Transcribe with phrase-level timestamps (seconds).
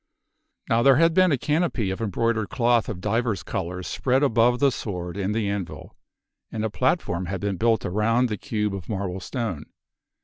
[0.67, 4.71] Now there had been a canopy of embroidered cloth of divers colors spread above the
[4.71, 5.95] sword and the anvil,
[6.51, 9.65] and a platform had been built around about the cube of marble stone.